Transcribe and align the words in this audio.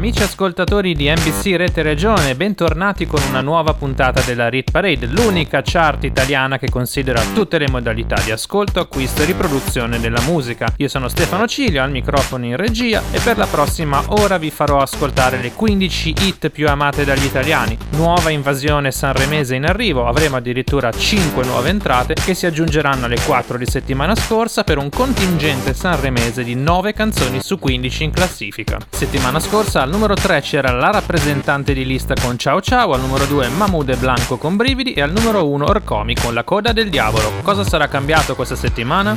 Amici 0.00 0.22
ascoltatori 0.22 0.94
di 0.94 1.10
NBC 1.10 1.56
Rete 1.56 1.82
Regione, 1.82 2.34
bentornati 2.34 3.06
con 3.06 3.20
una 3.28 3.42
nuova 3.42 3.74
puntata 3.74 4.22
della 4.22 4.48
Rit 4.48 4.70
Parade, 4.70 5.04
l'unica 5.04 5.60
chart 5.62 6.04
italiana 6.04 6.56
che 6.56 6.70
considera 6.70 7.20
tutte 7.34 7.58
le 7.58 7.68
modalità 7.68 8.18
di 8.24 8.30
ascolto, 8.30 8.80
acquisto 8.80 9.20
e 9.20 9.26
riproduzione 9.26 10.00
della 10.00 10.22
musica. 10.22 10.72
Io 10.78 10.88
sono 10.88 11.08
Stefano 11.08 11.46
Cilio, 11.46 11.82
al 11.82 11.90
microfono 11.90 12.46
in 12.46 12.56
regia 12.56 13.02
e 13.12 13.20
per 13.20 13.36
la 13.36 13.44
prossima 13.46 14.02
ora 14.06 14.38
vi 14.38 14.50
farò 14.50 14.80
ascoltare 14.80 15.38
le 15.38 15.52
15 15.52 16.14
hit 16.20 16.48
più 16.48 16.66
amate 16.66 17.04
dagli 17.04 17.26
italiani. 17.26 17.76
Nuova 17.90 18.30
invasione 18.30 18.92
sanremese 18.92 19.54
in 19.54 19.66
arrivo, 19.66 20.06
avremo 20.06 20.36
addirittura 20.36 20.90
5 20.90 21.44
nuove 21.44 21.68
entrate 21.68 22.14
che 22.14 22.32
si 22.32 22.46
aggiungeranno 22.46 23.04
alle 23.04 23.20
4 23.20 23.58
di 23.58 23.66
settimana 23.66 24.14
scorsa 24.14 24.64
per 24.64 24.78
un 24.78 24.88
contingente 24.88 25.74
sanremese 25.74 26.42
di 26.42 26.54
9 26.54 26.94
canzoni 26.94 27.42
su 27.42 27.58
15 27.58 28.04
in 28.04 28.10
classifica. 28.12 28.78
Settimana 28.88 29.38
scorsa 29.38 29.88
al 29.90 29.96
numero 29.96 30.14
3 30.14 30.40
c'era 30.40 30.70
la 30.70 30.92
rappresentante 30.92 31.74
di 31.74 31.84
lista 31.84 32.14
con 32.14 32.38
Ciao 32.38 32.60
Ciao, 32.60 32.92
al 32.92 33.00
numero 33.00 33.24
2 33.24 33.48
Mahmood 33.48 33.88
e 33.88 33.96
Blanco 33.96 34.36
con 34.36 34.54
Brividi 34.54 34.92
e 34.92 35.00
al 35.00 35.10
numero 35.10 35.48
1 35.48 35.64
Orcomi 35.64 36.14
con 36.14 36.32
La 36.32 36.44
coda 36.44 36.70
del 36.70 36.88
diavolo. 36.88 37.32
Cosa 37.42 37.64
sarà 37.64 37.88
cambiato 37.88 38.36
questa 38.36 38.54
settimana? 38.54 39.14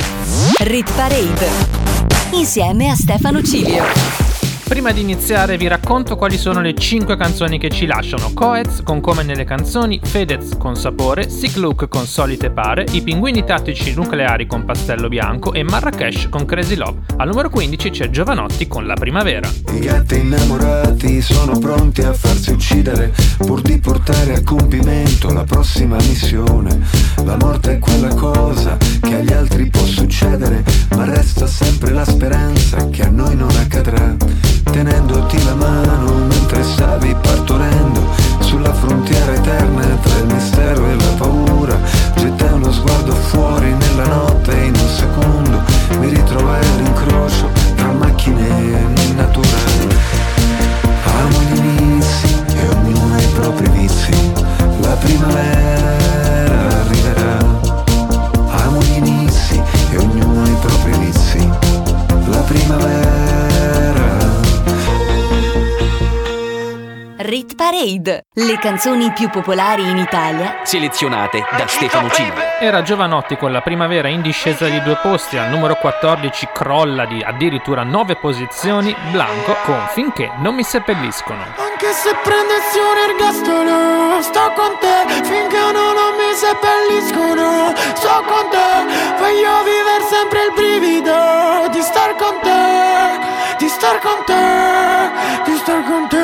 Rit 0.61 0.91
Parade. 0.95 1.47
Insieme 2.31 2.89
a 2.89 2.95
Stefano 2.95 3.43
Cilio. 3.43 4.33
Prima 4.66 4.92
di 4.92 5.02
iniziare 5.02 5.58
vi 5.58 5.67
racconto 5.67 6.16
quali 6.16 6.38
sono 6.38 6.59
le 6.59 6.73
5 6.73 7.16
canzoni 7.16 7.59
che 7.59 7.69
ci 7.69 7.86
lasciano. 7.86 8.31
Coez 8.33 8.81
con 8.83 9.02
Come 9.02 9.22
nelle 9.22 9.44
canzoni, 9.44 10.00
Fedez 10.02 10.58
con 10.58 10.75
Sapore, 10.75 11.30
Sick 11.30 11.58
Look 11.58 11.88
con 11.88 12.05
Solite 12.08 12.50
Pare, 12.50 12.86
I 12.92 13.02
Pinguini 13.02 13.44
Tattici 13.44 13.94
Nucleari 13.94 14.47
con 14.47 14.66
Pastello 14.66 15.09
Bianco 15.09 15.53
e 15.53 15.64
Marrakesh 15.64 16.28
con 16.30 16.45
Crazy 16.45 16.75
Love. 16.75 17.02
Al 17.17 17.28
numero 17.28 17.50
15 17.50 17.89
c'è 17.92 18.09
Giovanotti 18.09 18.67
con 18.67 18.88
La 18.88 18.95
Primavera. 18.95 19.47
I 19.73 19.80
gatti 19.80 20.17
innamorati 20.17 21.22
sono 21.22 21.59
pronti 21.59 22.02
a 22.02 22.14
farsi 22.14 22.52
uccidere 22.52 23.14
pur 23.38 23.61
di 23.61 23.77
portare 23.77 24.33
a 24.33 24.44
compimento 24.44 25.31
la 25.31 25.44
prossima 25.44 25.98
missione. 25.98 26.80
La 27.23 27.38
morte 27.38 27.73
è 27.73 27.80
quella 27.80 28.14
cosa 28.16 28.77
che 28.77 29.16
agli 29.16 29.33
altri 29.33 29.70
può 29.70 29.86
succedere, 29.86 30.64
ma 30.95 31.05
resta 31.05 31.45
sempre 31.45 31.92
la 31.94 32.05
speranza 32.05 32.89
che 32.89 33.03
a 33.03 33.09
noi 33.09 33.36
non 33.36 33.50
accadrà 33.50 34.02
canzoni 68.63 69.11
più 69.11 69.29
popolari 69.29 69.89
in 69.89 69.97
Italia. 69.97 70.61
Selezionate 70.63 71.43
da 71.57 71.67
Stefano 71.67 72.09
Cilio. 72.09 72.33
Era 72.61 72.81
Giovanotti 72.81 73.35
con 73.35 73.51
la 73.51 73.59
primavera 73.59 74.07
in 74.07 74.21
discesa 74.21 74.69
di 74.69 74.81
due 74.81 74.97
posti, 75.01 75.35
al 75.37 75.49
numero 75.49 75.75
14 75.75 76.47
crolla 76.53 77.03
di 77.03 77.21
addirittura 77.21 77.83
9 77.83 78.15
posizioni, 78.15 78.95
Blanco 79.11 79.57
con 79.65 79.85
Finché 79.89 80.31
non 80.37 80.55
mi 80.55 80.63
seppelliscono. 80.63 81.41
Anche 81.57 81.91
se 81.91 82.15
prendessi 82.23 82.79
un 82.79 82.97
ergastolo 83.09 84.21
Sto 84.21 84.53
con 84.55 84.77
te 84.80 85.11
finché 85.23 85.59
no, 85.73 85.91
non 85.91 86.15
mi 86.15 86.33
seppelliscono 86.33 87.73
Sto 87.95 88.23
con 88.25 88.49
te 88.49 89.19
Voglio 89.19 89.63
vivere 89.63 90.03
sempre 90.09 90.45
il 90.45 90.53
brivido 90.53 91.67
Di 91.69 91.81
star 91.81 92.15
con 92.15 92.39
te 92.41 93.57
Di 93.57 93.67
star 93.67 93.99
con 93.99 94.23
te 94.25 95.51
Di 95.51 95.57
star 95.57 95.83
con 95.83 96.07
te 96.07 96.23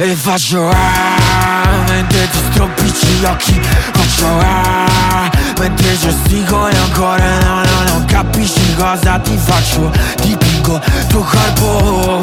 E 0.00 0.14
faccio 0.14 0.68
ah 0.68 1.84
Mentre 1.88 2.28
ti 2.30 2.38
stropicci 2.52 3.06
gli 3.18 3.24
occhi. 3.24 3.60
Faccio 3.92 4.26
ah 4.26 5.28
Mentre 5.58 5.98
gesticoli 5.98 6.76
ancora. 6.76 7.38
No, 7.40 7.64
no, 7.64 7.82
non 7.90 8.04
capisci 8.04 8.76
cosa 8.76 9.18
ti 9.18 9.36
faccio? 9.36 9.90
Ti 10.22 10.36
pingo 10.36 10.80
tuo 11.08 11.22
corpo 11.22 12.22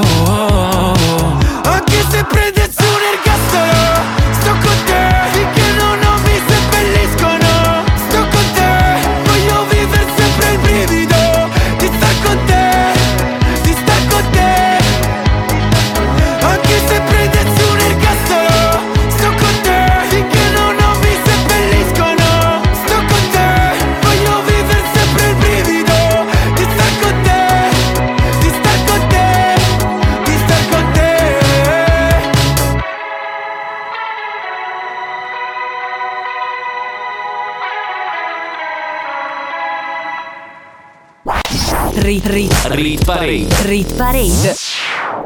Parade. 43.26 43.68
Rit 43.68 43.96
Parade. 43.96 44.54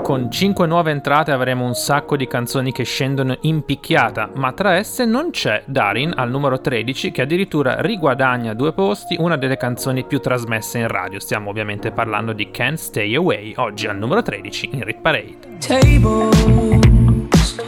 Con 0.01 0.31
5 0.31 0.65
nuove 0.67 0.91
entrate 0.91 1.31
avremo 1.31 1.65
un 1.65 1.73
sacco 1.73 2.15
di 2.15 2.27
canzoni 2.27 2.71
che 2.71 2.83
scendono 2.83 3.35
in 3.41 3.65
picchiata, 3.65 4.29
ma 4.35 4.53
tra 4.53 4.75
esse 4.75 5.03
non 5.03 5.31
c'è 5.31 5.63
Darin 5.65 6.13
al 6.15 6.29
numero 6.29 6.61
13 6.61 7.11
che 7.11 7.23
addirittura 7.23 7.81
riguadagna 7.81 8.53
due 8.53 8.71
posti, 8.71 9.17
una 9.19 9.35
delle 9.35 9.57
canzoni 9.57 10.05
più 10.05 10.21
trasmesse 10.21 10.77
in 10.77 10.87
radio. 10.87 11.19
Stiamo 11.19 11.49
ovviamente 11.49 11.91
parlando 11.91 12.31
di 12.31 12.49
Can't 12.49 12.77
Stay 12.77 13.15
Away, 13.15 13.53
oggi 13.57 13.87
al 13.87 13.97
numero 13.97 14.21
13 14.21 14.69
in 14.71 14.83
Rit 14.85 15.01
Parade. 15.01 15.37
tables 15.59 16.37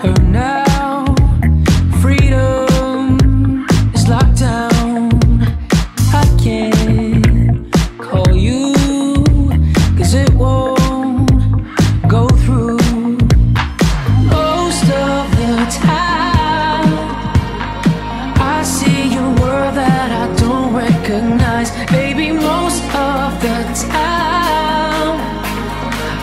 turn 0.02 0.31
now. 0.31 1.13
Freedom 2.00 3.66
is 3.94 4.08
locked 4.08 4.40
down. 4.40 5.09
I 6.13 6.25
can't 6.42 7.00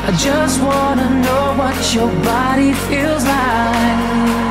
I 0.08 0.12
just 0.12 0.62
wanna 0.62 1.10
know 1.20 1.54
what 1.58 1.94
your 1.94 2.08
body 2.24 2.72
feels 2.88 3.24
like. 3.24 4.48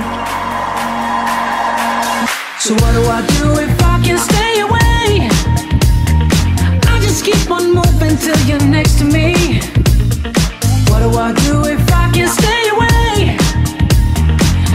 So 2.60 2.76
what 2.76 2.94
do 2.94 3.02
I 3.10 3.26
do 3.40 3.58
if 3.66 3.82
I 3.82 4.00
can 4.06 4.20
stay 4.20 4.60
away? 4.60 5.30
I 6.94 7.00
just 7.02 7.26
keep 7.26 7.50
on 7.50 7.74
moving 7.74 8.16
till 8.18 8.40
you're 8.46 8.70
next 8.70 9.00
to 9.00 9.06
me. 9.06 9.60
What 10.90 11.00
do 11.00 11.10
I 11.18 11.34
do 11.34 11.66
if 11.66 11.92
I 11.92 12.12
can 12.14 12.30
stay 12.30 12.70
away? 12.76 13.36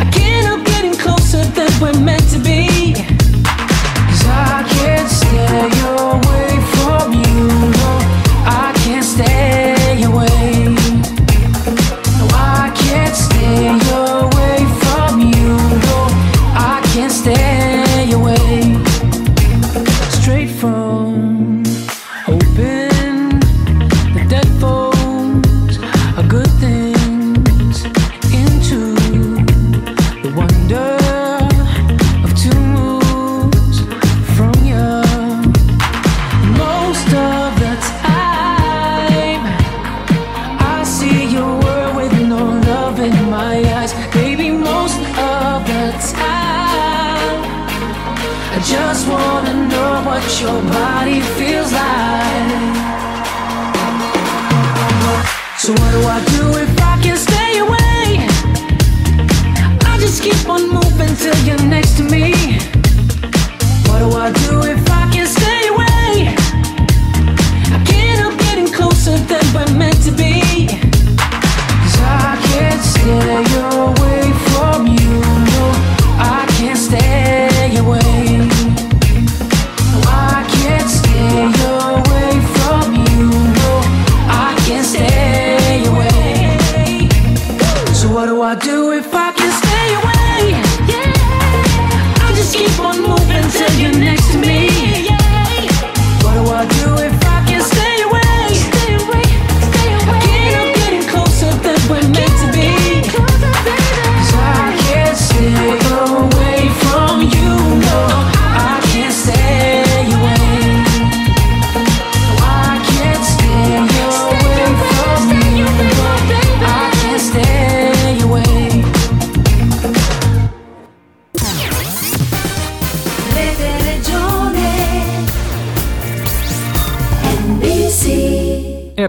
I 0.03 0.11
can't 0.11 0.47
help 0.47 0.65
getting 0.65 0.95
closer 0.95 1.45
than 1.45 1.71
we're 1.81 2.01
meant 2.01 2.29
to 2.33 2.41
be. 2.41 2.95
Cause 3.45 4.27
I 4.27 4.67
can't 4.75 5.09
stay 5.09 5.71
away 5.95 6.51
from 6.75 7.13
you. 7.23 7.82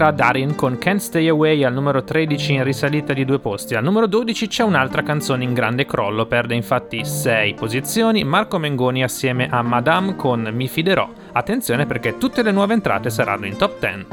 Era 0.03 0.11
Darin 0.11 0.55
con 0.55 0.77
Can't 0.77 0.99
Stay 0.99 1.29
Away 1.29 1.63
al 1.63 1.71
numero 1.71 2.03
13 2.03 2.55
in 2.55 2.63
risalita 2.65 3.13
di 3.13 3.23
due 3.23 3.39
posti. 3.39 3.73
Al 3.75 3.85
numero 3.85 4.05
12 4.05 4.47
c'è 4.47 4.61
un'altra 4.61 5.01
canzone 5.01 5.45
in 5.45 5.53
grande 5.53 5.85
crollo, 5.85 6.25
perde 6.25 6.55
infatti 6.55 7.05
6 7.05 7.53
posizioni. 7.53 8.25
Marco 8.25 8.57
Mengoni 8.57 9.01
assieme 9.01 9.47
a 9.49 9.61
Madame 9.61 10.17
con 10.17 10.49
Mi 10.51 10.67
fiderò. 10.67 11.09
Attenzione 11.31 11.85
perché 11.85 12.17
tutte 12.17 12.43
le 12.43 12.51
nuove 12.51 12.73
entrate 12.73 13.09
saranno 13.09 13.45
in 13.45 13.55
top 13.55 13.79
10. 13.79 14.05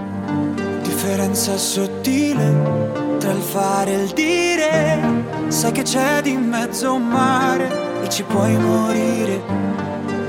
Differenza 0.82 1.56
sottile 1.56 3.16
tra 3.18 3.32
il 3.32 3.42
fare 3.42 3.90
e 3.90 4.02
il 4.04 4.10
dire. 4.10 5.00
Sai 5.48 5.72
che 5.72 5.82
c'è 5.82 6.22
di 6.22 6.36
mezzo 6.36 6.94
un 6.94 7.08
mare 7.08 8.04
e 8.04 8.08
ci 8.08 8.22
puoi 8.22 8.56
morire. 8.56 9.42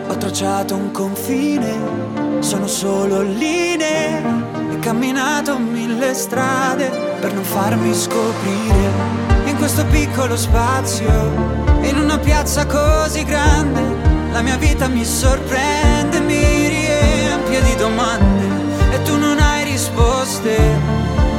Ho 0.07 0.17
tracciato 0.17 0.73
un 0.73 0.89
confine, 0.89 2.39
sono 2.39 2.65
solo 2.65 3.21
linee. 3.21 4.60
Camminato 4.81 5.59
mille 5.59 6.11
strade 6.15 6.89
per 7.19 7.31
non 7.33 7.43
farmi 7.43 7.93
scoprire. 7.93 8.89
In 9.45 9.55
questo 9.55 9.85
piccolo 9.85 10.35
spazio, 10.35 11.07
in 11.83 11.97
una 11.97 12.17
piazza 12.17 12.65
così 12.65 13.23
grande, 13.23 13.79
la 14.31 14.41
mia 14.41 14.57
vita 14.57 14.87
mi 14.87 15.05
sorprende, 15.05 16.19
mi 16.21 16.67
riempie 16.67 17.61
di 17.61 17.75
domande 17.75 18.95
e 18.95 19.01
tu 19.03 19.17
non 19.17 19.37
hai 19.37 19.65
risposte, 19.65 20.57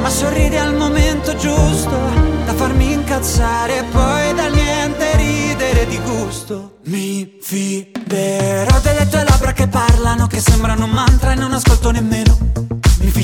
ma 0.01 0.09
sorridi 0.09 0.57
al 0.57 0.77
momento 0.77 1.35
giusto 1.35 1.99
da 2.47 2.55
farmi 2.55 2.93
incazzare 2.93 3.79
e 3.79 3.83
poi 3.91 4.35
dal 4.35 4.53
niente 4.53 5.17
ridere 5.17 5.87
di 5.87 5.99
gusto. 5.99 6.79
Mi 6.85 7.39
fiderò 7.43 8.79
delle 8.79 9.09
tue 9.09 9.25
labbra 9.29 9.53
che 9.53 9.67
parlano, 9.67 10.29
che 10.29 10.39
sembrano 10.39 10.85
un 10.85 10.91
mantra 10.91 11.33
e 11.33 11.35
non 11.35 11.53
ascolto 11.53 11.91
nemmeno. 11.91 12.71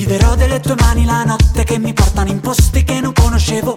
Fiderò 0.09 0.37
delle 0.37 0.59
tue 0.61 0.75
mani 0.81 1.05
la 1.05 1.23
notte 1.23 1.65
che 1.65 1.79
mi 1.79 1.93
portano 1.93 2.31
in 2.31 2.41
posti 2.41 2.83
che 2.83 2.99
non 2.99 3.13
conoscevo. 3.13 3.75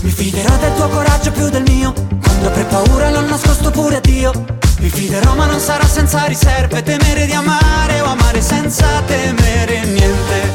Mi 0.00 0.10
fiderò 0.10 0.56
del 0.56 0.74
tuo 0.74 0.88
coraggio 0.88 1.32
più 1.32 1.50
del 1.50 1.64
mio, 1.64 1.92
quando 1.92 2.48
avrei 2.48 2.64
paura 2.64 3.10
l'ho 3.10 3.20
nascosto 3.20 3.70
pure 3.70 3.96
a 3.96 4.00
Dio. 4.00 4.32
Mi 4.78 4.88
fiderò 4.88 5.34
ma 5.34 5.44
non 5.44 5.60
sarà 5.60 5.84
senza 5.84 6.24
riserve, 6.24 6.82
temere 6.82 7.26
di 7.26 7.34
amare 7.34 8.00
o 8.00 8.06
amare 8.06 8.40
senza 8.40 8.86
temere 9.04 9.84
niente. 9.84 10.52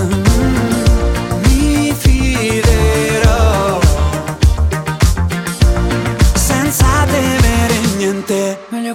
Mm, 0.00 0.59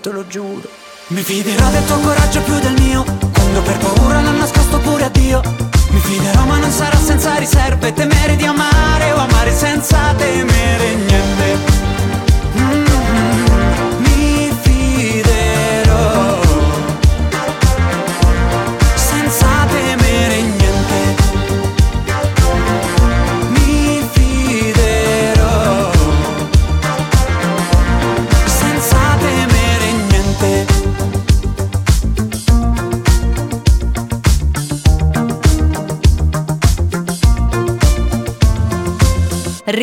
detto 0.00 0.12
lo 0.12 0.26
giuro. 0.26 0.68
Mi 1.08 1.22
fiderò 1.22 1.68
del 1.70 1.84
tuo 1.84 1.98
coraggio 2.00 2.19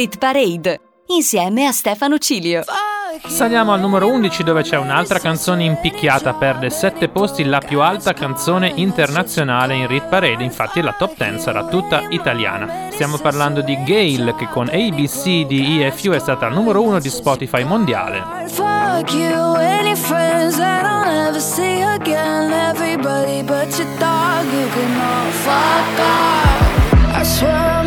Rit 0.07 0.19
Parade, 0.19 0.79
insieme 1.07 1.65
a 1.65 1.73
Stefano 1.73 2.17
Cilio. 2.17 2.63
Saliamo 3.25 3.73
al 3.73 3.81
numero 3.81 4.07
11 4.07 4.41
dove 4.41 4.61
c'è 4.61 4.77
un'altra 4.77 5.19
canzone 5.19 5.65
impicchiata, 5.65 6.33
perde 6.35 6.69
7 6.69 7.09
posti, 7.09 7.43
la 7.43 7.59
più 7.59 7.81
alta 7.81 8.13
canzone 8.13 8.71
internazionale 8.73 9.75
in 9.75 9.85
Rit 9.85 10.05
Parade, 10.05 10.45
infatti 10.45 10.79
la 10.79 10.93
top 10.93 11.17
10 11.17 11.39
sarà 11.39 11.65
tutta 11.65 12.05
italiana. 12.07 12.87
Stiamo 12.89 13.17
parlando 13.17 13.59
di 13.59 13.77
Gail 13.83 14.33
che 14.37 14.47
con 14.47 14.69
ABCDEFU 14.71 16.11
è 16.11 16.19
stata 16.19 16.47
numero 16.47 16.81
1 16.83 16.99
di 16.99 17.09
Spotify 17.09 17.65
mondiale. 17.65 18.47
Fuck 18.47 19.11
you, 19.13 19.55
any 19.55 19.93
friends 19.93 20.55
that 20.55 20.85
I'll 20.85 21.11
never 21.11 21.41
see 21.41 21.81
again. 21.81 22.53
Everybody 22.53 23.43
but 23.43 23.77
your 23.77 23.89
dog, 23.99 24.45
you 24.53 24.69
can 24.69 25.01
all 25.01 25.31
fuck 25.31 25.99
off. 25.99 27.13
I 27.13 27.23
swear 27.25 27.51
I 27.51 27.86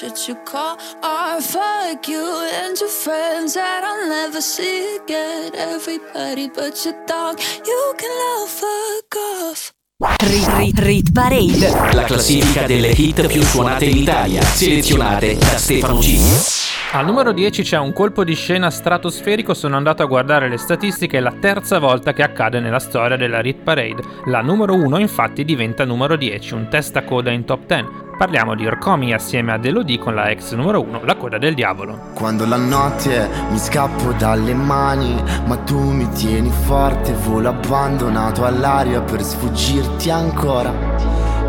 that 0.00 0.28
you 0.28 0.36
call 0.44 0.76
art. 1.02 1.42
Fuck 1.42 2.08
you 2.08 2.48
and 2.52 2.78
your 2.78 2.88
friends 2.88 3.54
that 3.54 3.82
I'll 3.84 4.08
never 4.08 4.40
see 4.40 4.96
again. 4.96 5.54
Everybody 5.54 6.48
but 6.48 6.84
your 6.84 6.94
dog, 7.06 7.40
you 7.64 7.94
can 7.96 8.10
all 8.10 8.46
fuck 8.46 9.16
off. 9.16 9.72
Rit, 9.98 10.46
rit, 10.58 10.78
rit 10.78 11.12
Parade. 11.12 11.70
La 11.92 12.04
classifica 12.04 12.66
delle 12.66 12.88
hit 12.88 13.26
più 13.26 13.42
suonate 13.42 13.86
in 13.86 13.96
Italia, 13.96 14.42
selezionate 14.42 15.36
da 15.36 15.56
Stefano 15.56 15.98
G. 16.00 16.65
Al 16.92 17.04
numero 17.04 17.32
10 17.32 17.62
c'è 17.62 17.78
un 17.78 17.92
colpo 17.92 18.24
di 18.24 18.34
scena 18.34 18.70
stratosferico, 18.70 19.52
sono 19.54 19.76
andato 19.76 20.02
a 20.02 20.06
guardare 20.06 20.48
le 20.48 20.56
statistiche, 20.56 21.18
è 21.18 21.20
la 21.20 21.34
terza 21.38 21.78
volta 21.78 22.12
che 22.12 22.22
accade 22.22 22.60
nella 22.60 22.78
storia 22.78 23.16
della 23.16 23.40
Rit 23.40 23.58
Parade. 23.62 24.02
La 24.26 24.40
numero 24.40 24.72
1 24.74 24.98
infatti 24.98 25.44
diventa 25.44 25.84
numero 25.84 26.16
10, 26.16 26.54
un 26.54 26.68
testa 26.70 27.02
coda 27.02 27.30
in 27.30 27.44
top 27.44 27.66
10. 27.66 27.84
Parliamo 28.16 28.54
di 28.54 28.66
Orcomi 28.66 29.12
assieme 29.12 29.52
ad 29.52 29.66
Elodie 29.66 29.98
con 29.98 30.14
la 30.14 30.30
ex 30.30 30.54
numero 30.54 30.80
1, 30.80 31.00
La 31.04 31.16
coda 31.16 31.36
del 31.36 31.52
diavolo. 31.52 32.12
Quando 32.14 32.46
la 32.46 32.56
notte 32.56 33.28
mi 33.50 33.58
scappo 33.58 34.12
dalle 34.12 34.54
mani, 34.54 35.22
ma 35.44 35.56
tu 35.58 35.78
mi 35.78 36.08
tieni 36.10 36.50
forte, 36.50 37.12
volo 37.12 37.48
abbandonato 37.48 38.46
all'aria 38.46 39.02
per 39.02 39.22
sfuggirti 39.22 40.08
ancora. 40.08 40.72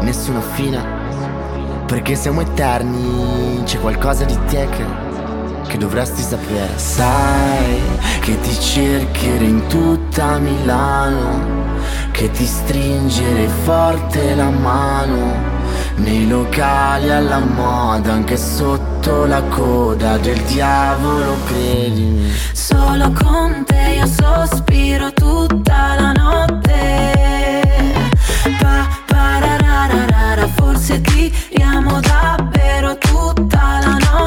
Nessuna 0.01 0.41
fine, 0.41 0.83
perché 1.85 2.15
siamo 2.15 2.41
eterni, 2.41 3.61
c'è 3.63 3.79
qualcosa 3.79 4.25
di 4.25 4.37
te 4.47 4.67
che, 4.69 5.06
che 5.67 5.77
dovresti 5.77 6.21
sapere. 6.21 6.77
Sai 6.77 7.81
che 8.21 8.39
ti 8.39 8.59
cercherei 8.59 9.49
in 9.49 9.67
tutta 9.67 10.37
Milano, 10.39 11.75
che 12.11 12.31
ti 12.31 12.45
stringere 12.45 13.47
forte 13.63 14.35
la 14.35 14.49
mano. 14.49 15.55
Nei 15.97 16.27
locali 16.27 17.09
alla 17.11 17.39
moda, 17.39 18.13
anche 18.13 18.37
sotto 18.37 19.25
la 19.25 19.41
coda 19.43 20.17
del 20.17 20.39
diavolo, 20.43 21.35
credimi. 21.47 22.31
Solo 22.53 23.11
con 23.11 23.63
te 23.65 23.95
io 23.97 24.05
sospiro 24.05 25.11
tutta 25.13 25.95
la 25.99 26.11
notte. 26.11 27.13
Pa, 28.59 28.87
parararara, 29.07 30.47
forse 30.55 31.01
tiriamo 31.01 31.99
davvero 31.99 32.95
tutta 32.97 33.79
la 33.81 33.97
notte. 33.97 34.26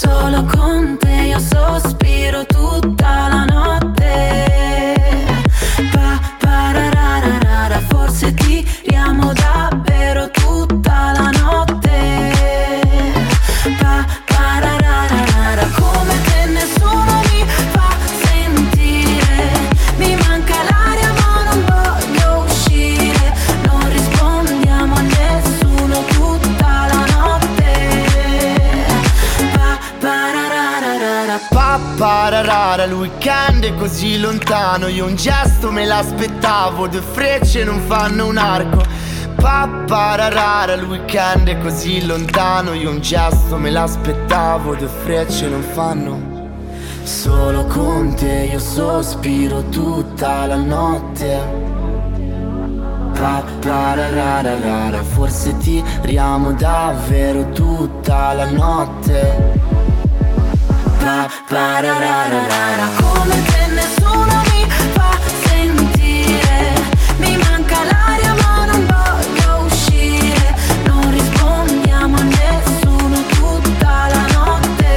Solo 0.00 0.44
con 0.44 0.96
te 0.96 1.24
io 1.26 1.40
sospiro 1.40 2.46
tutta 2.46 3.26
la 3.26 3.44
notte. 3.46 4.46
Pa, 5.90 6.20
parararara, 6.38 7.80
forse 7.88 8.32
tiriamo 8.32 9.32
davvero 9.32 9.57
Il 32.88 32.94
weekend 32.94 33.64
è 33.66 33.74
così 33.74 34.18
lontano. 34.18 34.86
Io 34.86 35.04
un 35.04 35.14
gesto 35.14 35.70
me 35.70 35.84
l'aspettavo, 35.84 36.88
due 36.88 37.02
frecce 37.02 37.62
non 37.62 37.82
fanno 37.82 38.26
un 38.26 38.38
arco. 38.38 38.82
Pappararara, 39.34 40.72
il 40.72 40.84
weekend 40.84 41.48
è 41.48 41.58
così 41.58 42.06
lontano. 42.06 42.72
Io 42.72 42.88
un 42.88 43.00
gesto 43.00 43.58
me 43.58 43.68
l'aspettavo, 43.68 44.74
due 44.74 44.88
frecce 44.88 45.48
non 45.48 45.60
fanno. 45.60 46.48
Solo 47.02 47.66
con 47.66 48.14
te 48.14 48.48
io 48.50 48.58
sospiro 48.58 49.68
tutta 49.68 50.46
la 50.46 50.56
notte. 50.56 51.40
Pappararara, 53.12 55.02
forse 55.02 55.54
tiriamo 55.58 56.52
davvero 56.52 57.50
tutta 57.50 58.32
la 58.32 58.50
notte 58.50 59.57
Pa, 61.08 61.26
parararara, 61.48 62.86
come 63.00 63.42
te 63.44 63.66
nessuno 63.68 64.42
mi 64.50 64.68
fa 64.92 65.18
sentire. 65.46 66.74
Mi 67.16 67.34
manca 67.38 67.82
l'aria 67.82 68.34
ma 68.34 68.66
non 68.66 68.84
voglio 68.84 69.64
uscire. 69.64 70.54
Non 70.84 71.10
rispondiamo 71.10 72.14
a 72.14 72.22
nessuno 72.24 73.22
tutta 73.22 74.08
la 74.12 74.26
notte. 74.34 74.92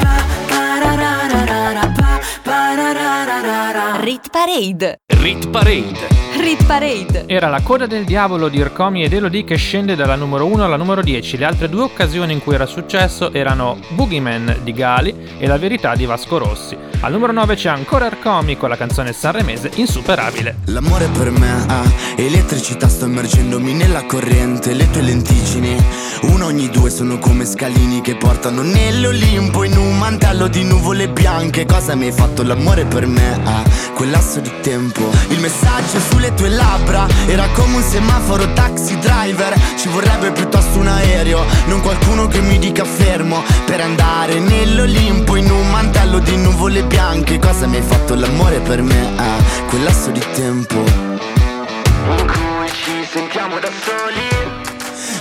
Pa, 0.00 0.16
parararara, 0.48 1.92
pa, 1.94 2.20
parararara. 2.42 4.00
Rit 4.00 4.30
Parade. 4.30 4.98
Rit 5.06 5.48
Parade. 5.48 6.23
Rit 6.44 6.66
Parade. 6.66 7.24
Era 7.26 7.48
la 7.48 7.62
coda 7.62 7.86
del 7.86 8.04
diavolo 8.04 8.48
di 8.48 8.58
Ircomi 8.58 9.02
ed 9.02 9.14
Elodie 9.14 9.44
che 9.44 9.56
scende 9.56 9.96
dalla 9.96 10.14
numero 10.14 10.44
1 10.44 10.62
alla 10.62 10.76
numero 10.76 11.00
10. 11.00 11.38
Le 11.38 11.46
altre 11.46 11.70
due 11.70 11.84
occasioni 11.84 12.34
in 12.34 12.42
cui 12.42 12.54
era 12.54 12.66
successo 12.66 13.32
erano 13.32 13.78
Boogeyman 13.88 14.58
di 14.62 14.72
Gali 14.74 15.14
e 15.38 15.46
La 15.46 15.56
verità 15.56 15.94
di 15.94 16.04
Vasco 16.04 16.36
Rossi. 16.36 16.76
Al 17.00 17.12
numero 17.12 17.32
9 17.32 17.54
c'è 17.54 17.70
ancora 17.70 18.06
Ircomi 18.06 18.58
con 18.58 18.68
la 18.68 18.76
canzone 18.76 19.14
sanremese 19.14 19.70
Insuperabile. 19.76 20.56
L'amore 20.66 21.08
per 21.16 21.30
me 21.30 21.64
ha 21.66 21.82
elettricità, 22.16 22.88
sto 22.88 23.06
immergendomi 23.06 23.72
nella 23.72 24.04
corrente, 24.04 24.74
le 24.74 24.90
tue 24.90 25.02
lentiggini, 25.02 25.76
uno 26.22 26.46
ogni 26.46 26.68
due 26.68 26.90
sono 26.90 27.18
come 27.18 27.44
scalini 27.46 28.00
che 28.00 28.16
portano 28.16 28.62
nell'Olimpo 28.62 29.64
in 29.64 29.76
un 29.76 29.98
mantello 29.98 30.46
di 30.48 30.62
nuvole 30.62 31.08
bianche. 31.08 31.64
Cosa 31.64 31.94
mi 31.94 32.06
hai 32.06 32.12
fatto 32.12 32.42
l'amore 32.42 32.84
per 32.84 33.06
me 33.06 33.40
ha 33.44 33.62
quel 33.94 34.10
lasso 34.10 34.40
di 34.40 34.50
tempo, 34.60 35.02
il 35.28 35.40
messaggio 35.40 36.00
sulle 36.00 36.33
tue 36.34 36.48
labbra. 36.48 37.06
Era 37.26 37.48
come 37.54 37.76
un 37.76 37.82
semaforo 37.82 38.52
taxi 38.52 38.98
driver, 38.98 39.54
ci 39.78 39.88
vorrebbe 39.88 40.32
piuttosto 40.32 40.78
un 40.78 40.88
aereo, 40.88 41.44
non 41.66 41.80
qualcuno 41.80 42.26
che 42.28 42.40
mi 42.40 42.58
dica 42.58 42.84
fermo. 42.84 43.42
Per 43.64 43.80
andare 43.80 44.38
nell'Olimpo 44.38 45.36
in 45.36 45.50
un 45.50 45.70
mantello 45.70 46.18
di 46.18 46.36
nuvole 46.36 46.84
bianche. 46.84 47.38
Cosa 47.38 47.66
mi 47.66 47.76
hai 47.76 47.82
fatto 47.82 48.14
l'amore 48.14 48.60
per 48.60 48.82
me? 48.82 49.12
Ha 49.16 49.36
quel 49.68 49.82
lasso 49.82 50.10
di 50.10 50.22
tempo. 50.34 50.76
In 50.76 52.26
cui 52.26 52.68
ci 52.68 53.06
sentiamo 53.10 53.58
da 53.58 53.68
soli. 53.84 54.62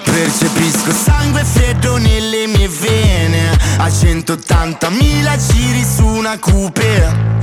Percepisco 0.03 0.91
sangue 0.91 1.43
freddo 1.43 1.97
nelle 1.97 2.45
mie 2.47 2.67
vene. 2.67 3.57
A 3.77 3.87
180.000 3.87 5.51
giri 5.51 5.83
su 5.83 6.05
una 6.05 6.37
coupe 6.39 7.42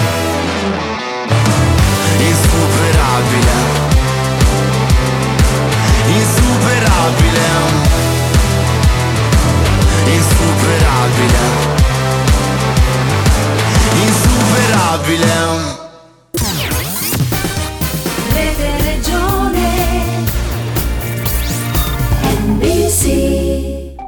Insuperabile. 2.51 3.59
Insuperabile. 6.17 7.49
Insuperabile. 10.15 11.45
Insuperabile 14.03 15.90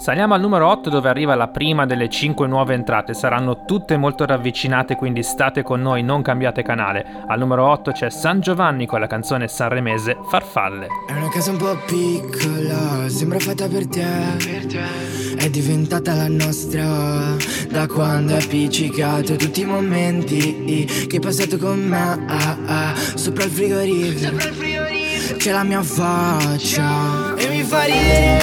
Saliamo 0.03 0.33
al 0.33 0.41
numero 0.41 0.67
8 0.67 0.89
dove 0.89 1.07
arriva 1.07 1.33
la 1.33 1.47
prima 1.47 1.85
delle 1.85 2.09
5 2.09 2.45
nuove 2.45 2.73
entrate. 2.73 3.13
Saranno 3.13 3.63
tutte 3.63 3.95
molto 3.95 4.25
ravvicinate, 4.25 4.97
quindi 4.97 5.23
state 5.23 5.63
con 5.63 5.81
noi, 5.81 6.03
non 6.03 6.21
cambiate 6.21 6.61
canale. 6.61 7.23
Al 7.25 7.39
numero 7.39 7.65
8 7.69 7.93
c'è 7.93 8.09
San 8.09 8.41
Giovanni 8.41 8.85
con 8.85 8.99
la 8.99 9.07
canzone 9.07 9.47
sanremese 9.47 10.17
Farfalle. 10.29 10.87
È 11.07 11.13
una 11.13 11.29
casa 11.29 11.51
un 11.51 11.57
po' 11.57 11.77
piccola, 11.85 13.07
sembra 13.07 13.39
fatta 13.39 13.69
per 13.69 13.87
te. 13.87 15.37
È 15.37 15.49
diventata 15.49 16.13
la 16.15 16.27
nostra 16.27 16.83
da 17.69 17.87
quando 17.87 18.33
hai 18.33 18.43
appiccicato 18.43 19.37
tutti 19.37 19.61
i 19.61 19.65
momenti 19.65 20.85
che 21.07 21.15
hai 21.15 21.21
passato 21.21 21.57
con 21.57 21.79
me. 21.79 22.25
ah, 22.27 22.57
ah, 22.65 22.93
sopra 23.15 23.45
il 23.45 23.51
frigorifero 23.51 24.91
c'è 25.37 25.51
la 25.51 25.63
mia 25.63 25.81
faccia 25.81 27.35
e 27.35 27.47
mi 27.47 27.63
fa 27.63 27.83
ridere 27.83 28.42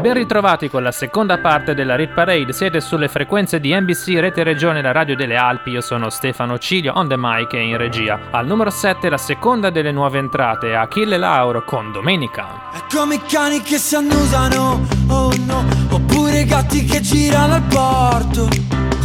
Ben 0.00 0.14
ritrovati 0.14 0.68
con 0.68 0.82
la 0.82 0.92
seconda 0.92 1.38
parte 1.38 1.74
della 1.74 1.96
Rit 1.96 2.12
Parade, 2.12 2.52
siete 2.52 2.80
sulle 2.80 3.08
frequenze 3.08 3.58
di 3.60 3.74
NBC 3.74 4.18
Rete 4.20 4.42
Regione, 4.44 4.80
la 4.82 4.92
radio 4.92 5.16
delle 5.16 5.36
Alpi, 5.36 5.70
io 5.70 5.80
sono 5.80 6.10
Stefano 6.10 6.58
Cilio, 6.58 6.92
on 6.94 7.08
the 7.08 7.16
mic 7.16 7.52
e 7.54 7.62
in 7.62 7.76
regia. 7.76 8.18
Al 8.30 8.46
numero 8.46 8.70
7 8.70 9.08
la 9.08 9.16
seconda 9.18 9.70
delle 9.70 9.92
nuove 9.92 10.18
entrate, 10.18 10.74
Achille 10.74 11.16
Lauro 11.16 11.64
con 11.64 11.90
Domenica. 11.92 12.70
È 12.72 13.12
i 13.12 13.20
cani 13.26 13.60
che 13.62 13.78
si 13.78 13.96
annusano, 13.96 14.86
oh 15.08 15.32
no. 15.44 15.64
Oppure 15.90 16.40
i 16.40 16.44
gatti 16.44 16.84
che 16.84 17.00
girano 17.00 17.54
al 17.54 17.62
porto. 17.62 18.48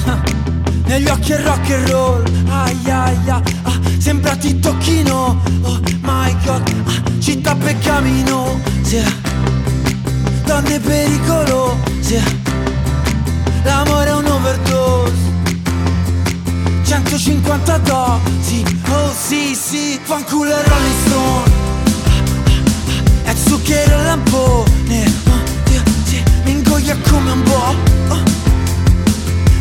Ah, 0.06 0.21
Negli 0.86 1.08
occhi 1.08 1.32
è 1.32 1.41
rock 1.41 1.71
and 1.71 1.89
roll, 1.89 2.23
ai 2.49 2.77
ai 2.86 3.17
ai. 3.30 3.43
Ah, 3.63 3.80
Sembra 3.97 4.36
ti 4.36 4.60
tocchino, 4.60 5.41
oh 5.63 5.80
my 6.01 6.36
god. 6.43 6.84
Ah, 6.86 7.19
Città 7.19 7.56
per 7.56 7.77
camino, 7.80 8.60
sì 8.82 9.30
Donne 10.52 10.80
pericolose 10.82 12.22
L'amore 13.64 14.10
è 14.10 14.14
un 14.14 14.26
overdose. 14.26 15.14
150 16.84 17.78
dosi, 17.78 18.62
oh 18.90 19.14
sì 19.18 19.56
sì 19.56 19.98
Fanculo 20.04 20.50
e 20.50 20.64
Rolling 20.68 21.06
Stone 21.06 21.60
è 23.24 23.34
zucchero 23.34 23.98
e 23.98 24.04
lampone. 24.04 25.14
Oh, 25.30 25.40
Dio, 25.70 25.82
sì, 26.04 26.22
Mi 26.44 26.52
ingoia 26.52 26.98
come 27.10 27.32
un 27.32 27.44
po'. 27.44 27.74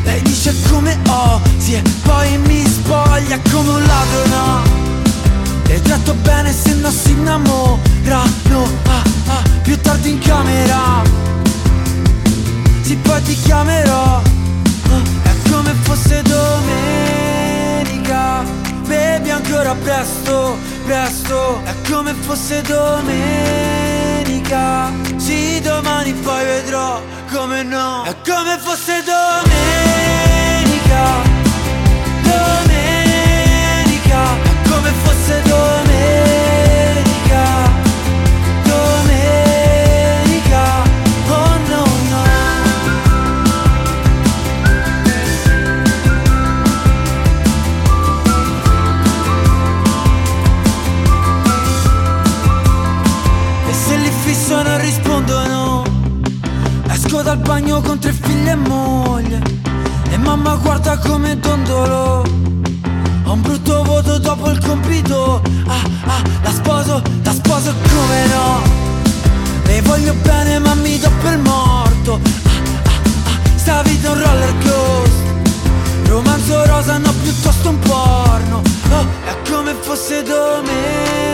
Lei 0.03 0.21
dice 0.23 0.53
come 0.69 0.99
ho. 1.07 1.41
Sì 1.59 1.75
e 1.75 1.83
poi 2.03 2.37
mi 2.39 2.67
spoglia 2.67 3.39
come 3.53 3.71
un 3.71 3.85
ladro 3.85 4.27
no? 4.27 4.63
E 5.69 5.81
tratto 5.83 6.15
bene 6.15 6.53
se 6.53 6.75
non 6.75 6.91
si 6.91 7.15
innamorano 8.05 8.69
ah, 8.87 9.03
ah, 9.27 9.43
Più 9.63 9.79
tardi 9.81 10.11
in 10.11 10.19
camera. 10.19 11.03
Sì 12.83 12.97
poi 12.97 13.23
ti 13.23 13.35
chiamerò. 13.35 14.21
Oh, 14.91 15.03
È 15.23 15.31
come 15.51 15.73
fosse 15.83 16.23
domenica. 16.23 16.59
Bevi 18.87 19.31
ancora 19.31 19.75
presto, 19.75 20.59
presto. 20.85 21.61
È 21.65 21.75
come 21.89 22.15
fosse 22.15 22.63
domenica. 22.63 22.91
Sì, 25.17 25.61
domani 25.61 26.13
poi 26.15 26.45
vedrò. 26.45 27.01
Come 27.31 27.63
no? 27.63 28.03
È 28.05 28.17
come 28.27 28.59
fosse 28.59 29.05
domenica. 29.05 29.29
Domenica. 32.23 32.79
È 34.43 34.69
come 34.69 34.91
fosse 35.03 35.43
domenica 35.43 36.30
con 57.91 57.99
tre 57.99 58.13
figli 58.13 58.49
e 58.49 58.55
moglie. 58.55 59.43
E 60.11 60.17
mamma 60.17 60.55
guarda 60.55 60.97
come 60.99 61.37
dondolo. 61.41 62.23
Ho 63.25 63.33
un 63.33 63.41
brutto 63.41 63.83
voto 63.83 64.17
dopo 64.19 64.49
il 64.51 64.65
compito. 64.65 65.43
Ah 65.67 65.83
ah, 66.05 66.23
la 66.45 66.53
sposo, 66.53 67.03
la 67.25 67.33
sposo 67.33 67.75
come 67.89 68.27
no? 68.27 68.63
Le 69.65 69.83
voglio 69.83 70.15
bene 70.23 70.61
ma 70.61 70.75
mi 70.75 71.01
do 71.01 71.11
per 71.21 71.37
morto. 71.39 72.21
Ah 72.45 72.51
ah 72.85 72.91
ah, 73.25 73.39
sta 73.57 73.83
vita 73.83 74.07
è 74.07 74.11
un 74.13 74.23
roller 74.23 74.55
coaster. 74.63 75.41
Romanzo 76.07 76.65
rosa 76.67 76.97
no 76.99 77.13
piuttosto 77.23 77.71
un 77.71 77.79
porno. 77.81 78.63
Oh, 78.91 79.07
è 79.25 79.35
come 79.51 79.75
fosse 79.81 80.23
domenica. 80.23 81.25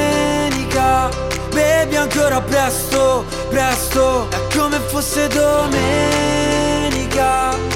Bevi 1.53 1.97
ancora 1.97 2.41
presto, 2.41 3.27
presto. 3.51 4.31
È 4.31 4.39
come 4.57 4.81
fosse 4.89 5.29
domenica 5.29 6.36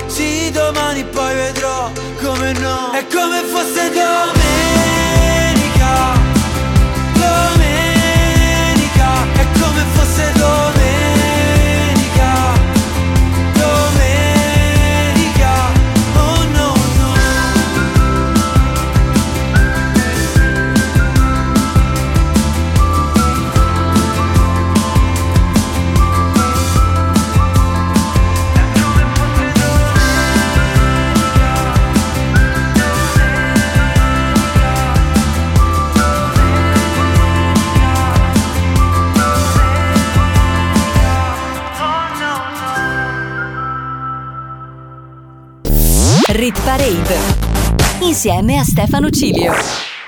Sì, 0.06 0.50
domani 0.50 1.02
poi 1.04 1.34
vedrò 1.34 1.90
come 2.22 2.52
no. 2.52 2.92
È 2.92 3.06
come 3.06 3.42
fosse 3.44 3.88
Domenica 3.88 4.89
Rit 46.50 46.64
Parade 46.64 47.16
insieme 48.00 48.58
a 48.58 48.64
Stefano 48.64 49.08
Cilio. 49.08 49.52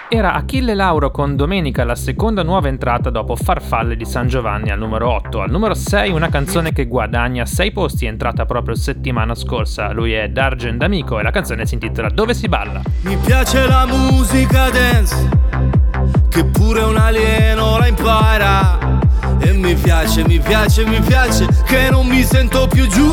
Era 0.09 0.35
Achille 0.35 0.75
Lauro 0.75 1.13
con 1.13 1.37
Domenica, 1.37 1.85
la 1.85 1.95
seconda 1.95 2.43
nuova 2.43 2.67
entrata 2.67 3.11
dopo 3.11 3.37
Farfalle 3.37 3.95
di 3.95 4.05
San 4.05 4.27
Giovanni 4.27 4.71
al 4.71 4.79
numero 4.79 5.09
8. 5.09 5.41
Al 5.41 5.51
numero 5.53 5.75
6 5.75 6.11
una 6.11 6.31
canzone 6.31 6.73
che 6.73 6.87
guadagna 6.87 7.47
6 7.47 7.71
posti, 7.71 8.07
è 8.07 8.09
entrata 8.09 8.45
proprio 8.45 8.75
settimana 8.75 9.37
scorsa. 9.37 9.93
Lui 9.93 10.15
è 10.15 10.31
Dargen 10.31 10.79
D'Amico 10.79 11.21
e 11.21 11.23
la 11.23 11.31
canzone 11.31 11.65
si 11.65 11.75
intitola 11.75 12.09
Dove 12.09 12.35
si 12.35 12.49
balla. 12.49 12.83
Mi 13.03 13.17
piace 13.19 13.65
la 13.69 13.87
musica 13.87 14.69
dance, 14.69 15.29
che 16.29 16.45
pure 16.47 16.81
un 16.81 16.97
alieno 16.97 17.79
la 17.79 17.87
impara. 17.87 18.79
E 19.39 19.53
mi 19.53 19.75
piace, 19.77 20.27
mi 20.27 20.41
piace, 20.41 20.85
mi 20.87 20.99
piace, 20.99 21.47
che 21.67 21.89
non 21.89 22.09
mi 22.09 22.25
sento 22.25 22.67
più 22.67 22.89
giù. 22.89 23.13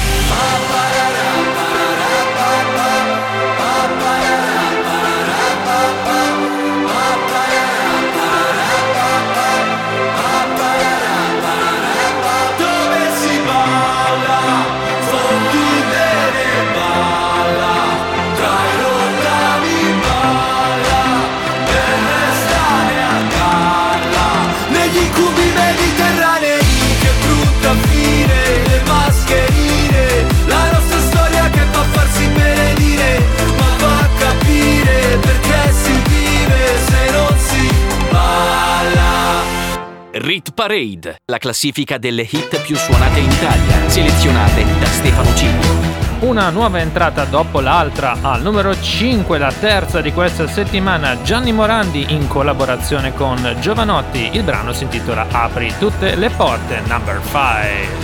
Parade, 40.61 41.15
la 41.25 41.39
classifica 41.39 41.97
delle 41.97 42.21
hit 42.21 42.61
più 42.61 42.75
suonate 42.75 43.17
in 43.17 43.31
Italia, 43.31 43.89
selezionate 43.89 44.63
da 44.77 44.85
Stefano 44.85 45.33
Cilio. 45.33 46.19
Una 46.19 46.51
nuova 46.51 46.79
entrata 46.79 47.25
dopo 47.25 47.61
l'altra 47.61 48.15
al 48.21 48.43
numero 48.43 48.79
5, 48.79 49.39
la 49.39 49.51
terza 49.51 50.01
di 50.01 50.13
questa 50.13 50.47
settimana, 50.47 51.19
Gianni 51.23 51.51
Morandi 51.51 52.13
in 52.13 52.27
collaborazione 52.27 53.11
con 53.15 53.57
Giovanotti. 53.59 54.29
Il 54.33 54.43
brano 54.43 54.71
si 54.71 54.83
intitola 54.83 55.25
Apri 55.31 55.73
tutte 55.79 56.13
le 56.13 56.29
porte, 56.29 56.83
number 56.85 57.19
5. 57.23 57.39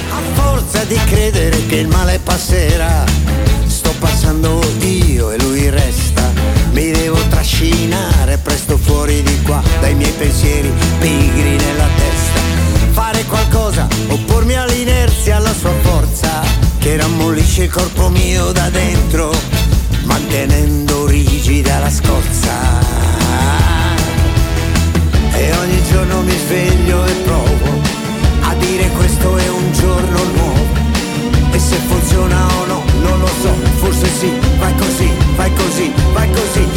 A 0.10 0.20
forza 0.34 0.84
di 0.86 0.96
credere 0.96 1.64
che 1.68 1.76
il 1.76 1.88
male 1.88 2.18
passerà, 2.18 3.06
sto 3.68 3.94
passando 4.00 4.60
io 4.80 5.30
e 5.30 5.40
lui 5.44 5.70
resta. 5.70 6.24
Mi 6.72 6.90
devo 6.90 7.20
trascinare 7.30 8.40
presto 8.40 8.78
fuori 8.78 9.22
di 9.22 9.44
qua 9.44 9.62
dai 9.80 9.94
miei 9.94 10.12
pensieri 10.14 10.72
pigri 11.00 11.56
nella 11.56 11.88
testa 11.96 12.37
fare 12.98 13.24
qualcosa, 13.26 13.88
oppormi 14.08 14.56
all'inerzia, 14.56 15.36
alla 15.36 15.54
sua 15.54 15.72
forza, 15.84 16.42
che 16.80 16.98
rammollisce 16.98 17.66
il 17.66 17.70
corpo 17.70 18.10
mio 18.10 18.52
da 18.52 18.72
dentro, 18.72 19.32
mantenendo 20.06 21.06
rigida 21.06 21.78
la 21.78 21.92
scorza. 21.92 22.56
E 25.32 25.56
ogni 25.58 25.84
giorno 25.92 26.22
mi 26.22 26.36
sveglio 26.48 27.06
e 27.06 27.12
provo 27.24 27.70
a 28.42 28.56
dire 28.56 28.90
questo 28.90 29.38
è 29.38 29.48
un 29.48 29.72
giorno 29.74 30.24
nuovo. 30.34 30.66
E 31.52 31.60
se 31.60 31.76
funziona 31.76 32.48
o 32.48 32.66
no, 32.66 32.84
non 33.02 33.20
lo 33.20 33.30
so, 33.42 33.54
forse 33.76 34.08
sì, 34.08 34.32
vai 34.58 34.76
così, 34.76 35.10
vai 35.36 35.54
così, 35.54 35.94
vai 36.14 36.32
così 36.32 36.77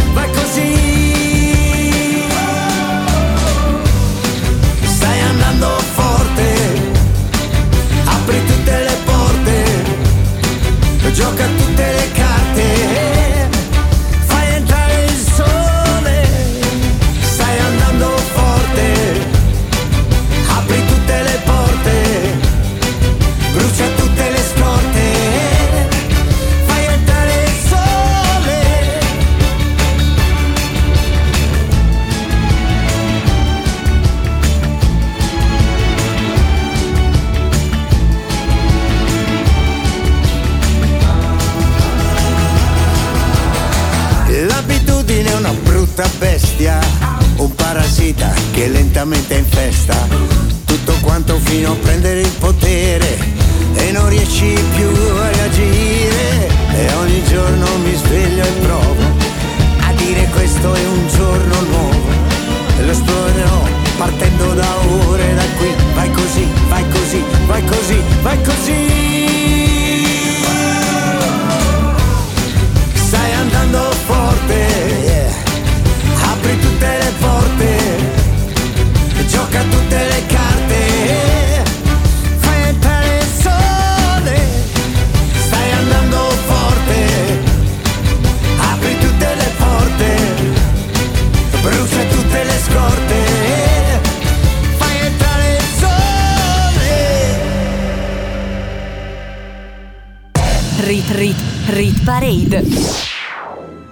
Parade. 102.11 102.65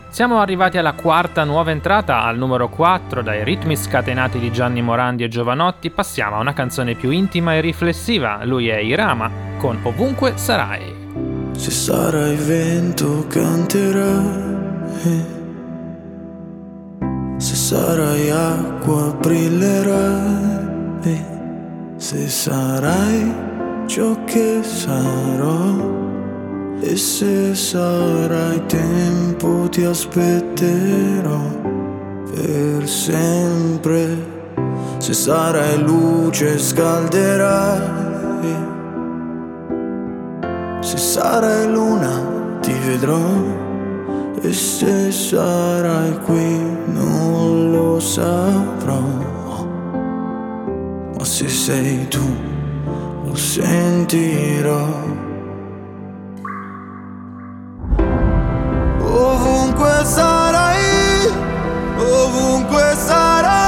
Siamo 0.08 0.40
arrivati 0.40 0.76
alla 0.76 0.94
quarta 0.94 1.44
nuova 1.44 1.70
entrata, 1.70 2.24
al 2.24 2.36
numero 2.36 2.68
4, 2.68 3.22
dai 3.22 3.44
ritmi 3.44 3.76
scatenati 3.76 4.40
di 4.40 4.50
Gianni 4.50 4.82
Morandi 4.82 5.22
e 5.22 5.28
Giovanotti 5.28 5.88
passiamo 5.90 6.34
a 6.34 6.40
una 6.40 6.52
canzone 6.52 6.96
più 6.96 7.10
intima 7.10 7.54
e 7.54 7.60
riflessiva, 7.60 8.40
lui 8.42 8.66
è 8.66 8.78
Irama, 8.78 9.30
con 9.58 9.78
Ovunque 9.84 10.32
sarai. 10.34 11.52
Se 11.52 11.70
sarai 11.70 12.34
vento 12.34 13.24
canterai, 13.28 14.56
eh. 15.04 15.24
se 17.36 17.54
sarai 17.54 18.30
acqua 18.30 19.12
brillerai, 19.12 20.98
eh. 21.04 21.24
se 21.94 22.28
sarai 22.28 23.32
ciò 23.86 24.24
che 24.24 24.60
sarò 24.64 26.17
e 26.80 26.96
se 26.96 27.56
sarai 27.56 28.64
tempo 28.66 29.68
ti 29.68 29.82
aspetterò 29.82 31.40
per 32.30 32.88
sempre. 32.88 34.36
Se 34.98 35.12
sarai 35.12 35.82
luce 35.82 36.56
scalderai. 36.56 38.06
Se 40.80 40.96
sarai 40.96 41.70
luna 41.72 42.58
ti 42.60 42.72
vedrò. 42.86 43.26
E 44.40 44.52
se 44.52 45.10
sarai 45.10 46.16
qui 46.24 46.62
non 46.92 47.72
lo 47.72 47.98
saprò. 47.98 49.02
Ma 51.16 51.24
se 51.24 51.48
sei 51.48 52.06
tu 52.06 52.24
lo 53.24 53.34
sentirò. 53.34 55.17
sarai, 60.08 61.28
ovunque 62.00 62.96
sarai. 62.96 63.67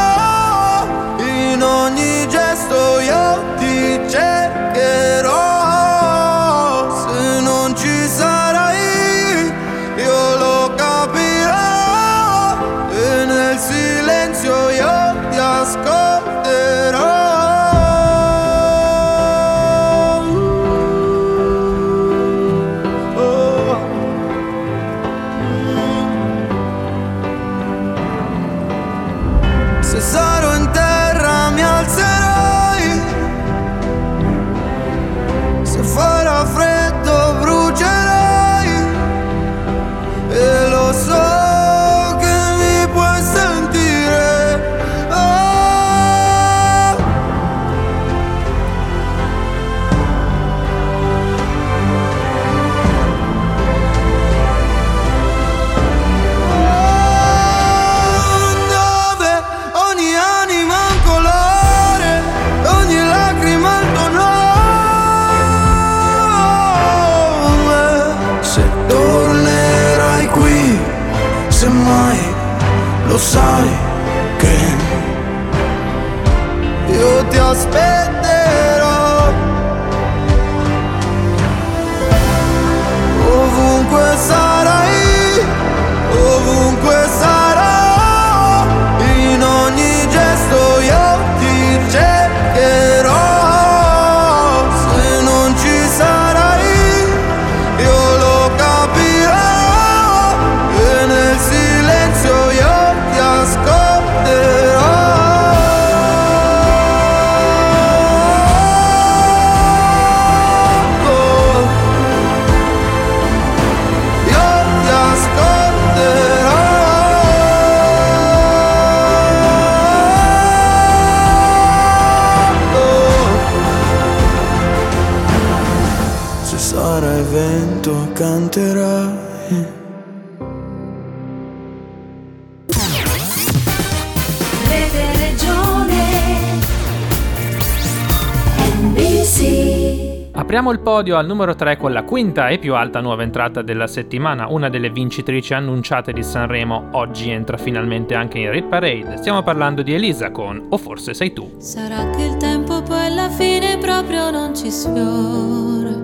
Apriamo 140.60 140.78
il 140.78 140.84
podio 140.84 141.16
al 141.16 141.24
numero 141.24 141.54
3 141.54 141.78
con 141.78 141.90
la 141.90 142.02
quinta 142.02 142.48
e 142.48 142.58
più 142.58 142.74
alta 142.74 143.00
nuova 143.00 143.22
entrata 143.22 143.62
della 143.62 143.86
settimana, 143.86 144.46
una 144.48 144.68
delle 144.68 144.90
vincitrici 144.90 145.54
annunciate 145.54 146.12
di 146.12 146.22
Sanremo, 146.22 146.90
oggi 146.92 147.30
entra 147.30 147.56
finalmente 147.56 148.14
anche 148.14 148.40
in 148.40 148.50
Rit 148.50 148.66
Parade. 148.66 149.16
Stiamo 149.16 149.42
parlando 149.42 149.80
di 149.80 149.94
Elisa 149.94 150.30
con 150.30 150.66
O 150.68 150.76
forse 150.76 151.14
sei 151.14 151.32
tu. 151.32 151.50
Sarà 151.56 152.10
che 152.10 152.24
il 152.24 152.36
tempo 152.36 152.82
poi 152.82 153.06
alla 153.06 153.30
fine 153.30 153.78
proprio 153.78 154.30
non 154.30 154.54
ci 154.54 154.70
sfiora. 154.70 155.96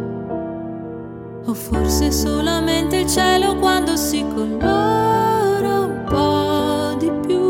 O 1.44 1.52
forse 1.52 2.10
solamente 2.10 2.96
il 2.96 3.08
cielo 3.08 3.56
quando 3.56 3.94
si 3.94 4.24
colora 4.34 5.80
un 5.80 6.02
po' 6.08 6.96
di 6.98 7.12
più. 7.26 7.42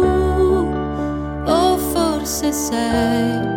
O 1.47 1.77
forse 1.77 2.51
sei 2.51 3.56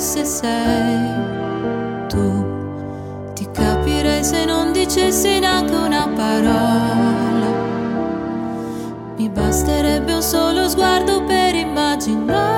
forse 0.00 0.24
sei 0.24 1.10
tu. 2.08 2.44
Ti 3.34 3.46
capirei 3.52 4.24
se 4.24 4.46
non 4.46 4.72
dicessi 4.72 5.38
neanche 5.38 5.74
una 5.74 6.08
parola. 6.08 7.48
Mi 9.18 9.28
basterebbe 9.28 10.14
un 10.14 10.22
solo 10.22 10.68
sguardo 10.70 11.22
per 11.24 11.54
immaginare 11.54 12.49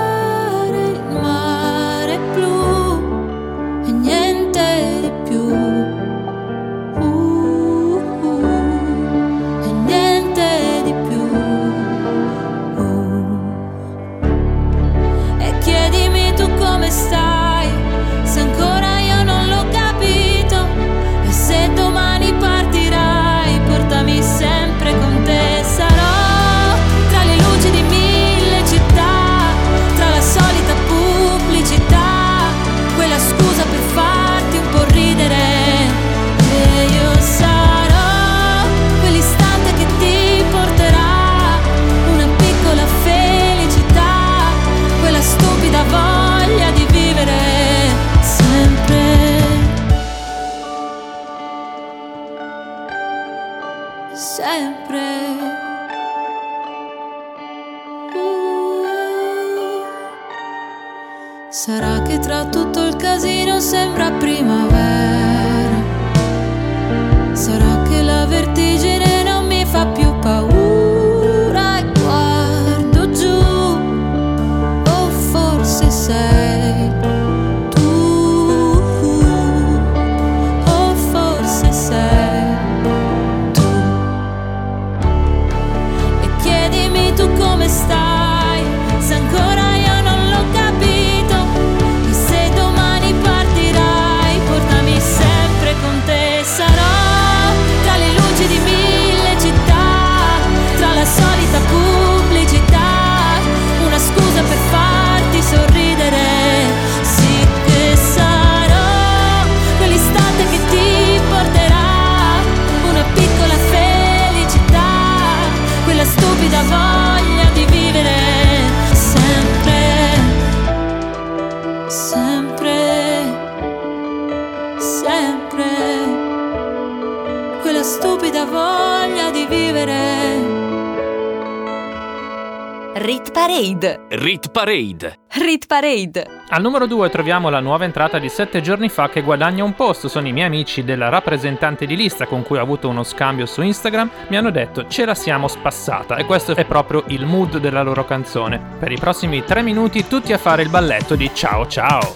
Parade. 134.63 135.19
Rit 135.39 135.67
Parade. 135.67 136.25
Al 136.47 136.61
numero 136.61 136.87
2 136.87 137.09
troviamo 137.09 137.49
la 137.49 137.59
nuova 137.59 137.83
entrata 137.83 138.17
di 138.17 138.29
7 138.29 138.61
giorni 138.61 138.87
fa 138.87 139.09
che 139.09 139.21
guadagna 139.21 139.61
un 139.61 139.75
posto. 139.75 140.07
Sono 140.07 140.29
i 140.29 140.31
miei 140.31 140.45
amici 140.45 140.85
della 140.85 141.09
rappresentante 141.09 141.85
di 141.85 141.97
lista 141.97 142.27
con 142.27 142.43
cui 142.43 142.57
ho 142.57 142.61
avuto 142.61 142.87
uno 142.87 143.03
scambio 143.03 143.45
su 143.45 143.61
Instagram. 143.61 144.09
Mi 144.29 144.37
hanno 144.37 144.51
detto 144.51 144.87
ce 144.87 145.03
la 145.03 145.15
siamo 145.15 145.49
spassata 145.49 146.15
e 146.15 146.23
questo 146.23 146.55
è 146.55 146.63
proprio 146.63 147.03
il 147.07 147.25
mood 147.25 147.57
della 147.57 147.81
loro 147.81 148.05
canzone. 148.05 148.77
Per 148.79 148.89
i 148.89 148.97
prossimi 148.97 149.43
3 149.43 149.63
minuti 149.63 150.07
tutti 150.07 150.31
a 150.31 150.37
fare 150.37 150.61
il 150.61 150.69
balletto 150.69 151.15
di 151.15 151.29
ciao 151.33 151.67
ciao. 151.67 152.15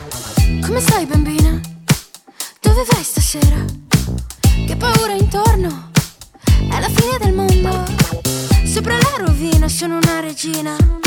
Come 0.65 0.79
stai 0.79 1.05
bambina? 1.05 1.59
Dove 2.61 2.85
vai 2.89 3.03
stasera? 3.03 3.65
Che 4.65 4.75
paura 4.77 5.11
intorno? 5.11 5.89
È 6.45 6.79
la 6.79 6.87
fine 6.87 7.17
del 7.19 7.33
mondo. 7.33 7.83
Sopra 8.63 8.93
la 8.93 9.25
rovina 9.25 9.67
sono 9.67 9.97
una 10.01 10.21
regina. 10.21 11.06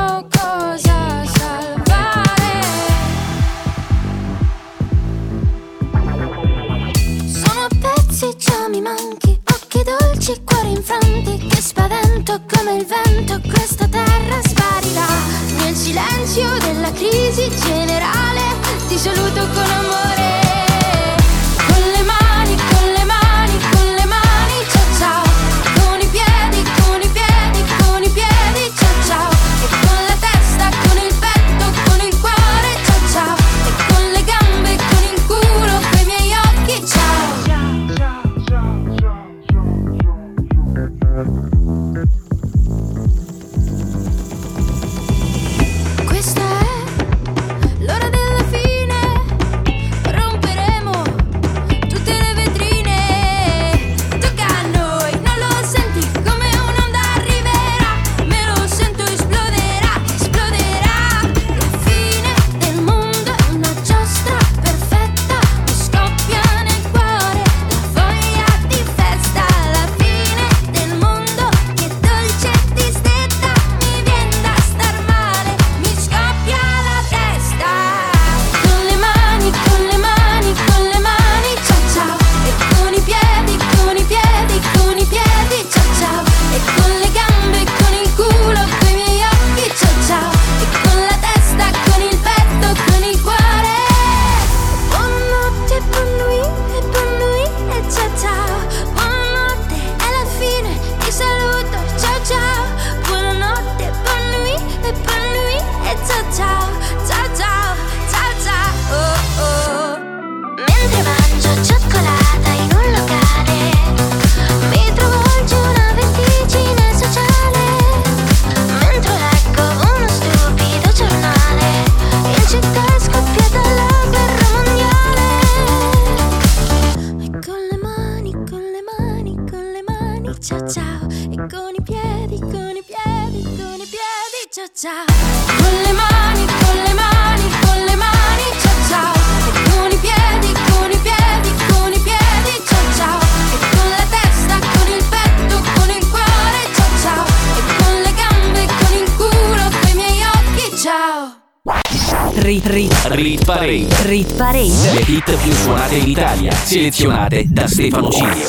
selezionate 156.71 157.43
da 157.49 157.67
Stefano 157.67 158.09
Cilio. 158.09 158.47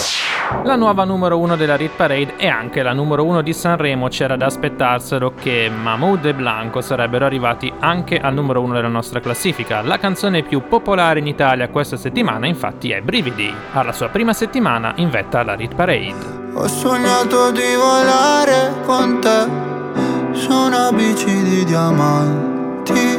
La 0.63 0.77
nuova 0.77 1.03
numero 1.03 1.39
uno 1.39 1.57
della 1.57 1.75
Rit 1.75 1.91
Parade 1.97 2.37
e 2.37 2.47
anche 2.47 2.81
la 2.81 2.93
numero 2.93 3.25
uno 3.25 3.43
di 3.43 3.53
Sanremo 3.53 4.07
c'era 4.07 4.37
da 4.37 4.47
aspettarselo 4.47 5.35
che 5.35 5.69
Mahmood 5.69 6.27
e 6.27 6.35
Blanco 6.35 6.81
sarebbero 6.81 7.25
arrivati 7.25 7.73
anche 7.81 8.21
al 8.21 8.33
numero 8.33 8.61
uno 8.61 8.75
della 8.75 8.87
nostra 8.87 9.19
classifica. 9.19 9.83
La 9.83 9.99
canzone 9.99 10.45
più 10.45 10.69
popolare 10.69 11.19
in 11.19 11.27
Italia 11.27 11.69
questa 11.69 11.97
settimana 11.97 12.47
infatti 12.47 12.93
è 12.93 13.01
Brividi, 13.01 13.53
alla 13.73 13.93
sua 13.93 14.09
prima 14.09 14.33
settimana 14.33 14.93
in 14.97 15.11
vetta 15.11 15.41
alla 15.41 15.55
Rit 15.55 15.75
Parade. 15.75 16.15
Ho 16.55 16.69
sognato 16.69 17.51
di 17.51 17.75
volare 17.75 18.73
con 18.85 19.19
te 19.21 20.39
su 20.39 20.53
una 20.53 20.93
bici 20.93 21.43
di 21.43 21.65
diamanti. 21.65 23.19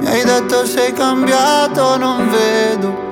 Mi 0.00 0.06
hai 0.08 0.24
detto 0.24 0.66
sei 0.66 0.92
cambiato, 0.92 1.96
non 1.96 2.28
vedo 2.28 3.11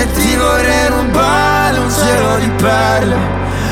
E 0.00 0.12
ti 0.12 0.36
vorrei 0.36 0.86
rubare 0.88 1.78
un 1.78 1.90
cielo 1.90 2.36
di 2.38 2.50
perle. 2.62 3.16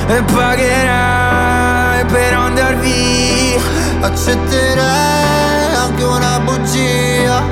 E 0.08 0.22
pagherai 0.22 2.04
per 2.06 2.32
andar 2.34 2.76
via. 2.78 3.60
Accetterei 4.00 5.74
anche 5.74 6.02
una 6.02 6.40
bugia. 6.40 7.42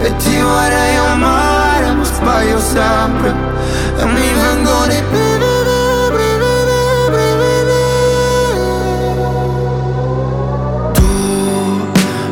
E 0.00 0.16
ti 0.16 0.36
vorrei 0.40 0.96
amare 0.96 1.92
ma 1.92 2.04
sbaglio 2.04 2.58
sempre. 2.58 3.32
E 3.98 4.04
mi 4.04 4.32
vengono 4.42 4.92
i 4.92 5.02
brividi 5.10 5.34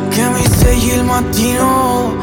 che 0.09 0.23
mi 0.29 0.45
svegli 0.45 0.93
il 0.93 1.03
mattino 1.03 2.22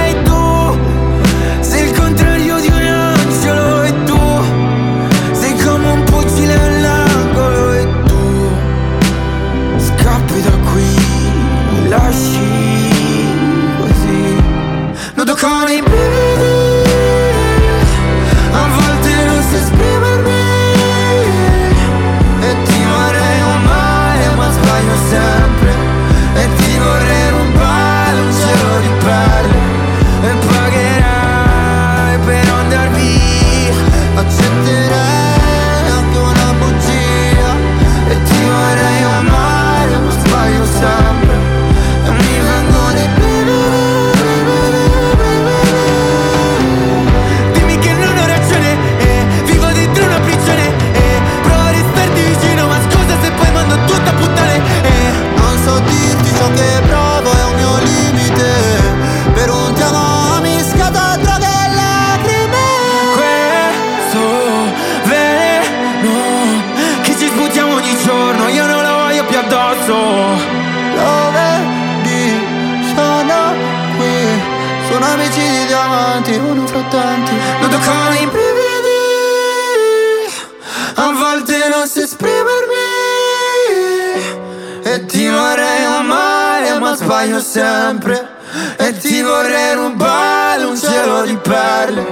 perle. 91.41 92.05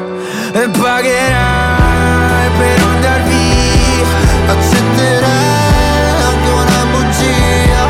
E 0.54 0.70
pagherai 0.70 2.50
per 2.58 2.82
andar 2.82 3.22
via. 3.24 4.08
Accetterai 4.54 6.22
anche 6.28 6.52
una 6.64 6.82
bugia. 6.92 7.84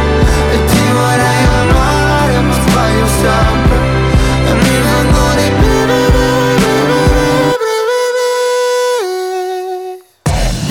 E 0.51 0.65
ti 0.65 0.83
vorrei 0.91 1.43
amare, 1.61 2.39
ma 2.41 2.53
sbaglio 2.53 3.07
sempre. 3.07 3.77
E 4.45 4.53
mi 4.53 4.81
vengono 4.81 5.39
i 5.39 5.49